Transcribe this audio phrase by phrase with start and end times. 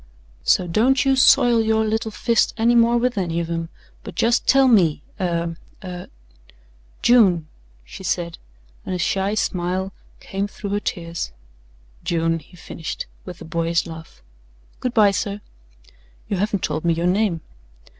[0.43, 3.69] "So don't you soil your little fist any more with any of 'em,
[4.03, 6.07] but just tell me er er"
[7.03, 7.47] "June,"
[7.83, 8.39] she said,
[8.83, 11.31] and a shy smile came through her tears.
[12.03, 14.23] "June," he finished with a boyish laugh.
[14.79, 15.39] "Good by sir."
[16.27, 17.41] "You haven't told me your name."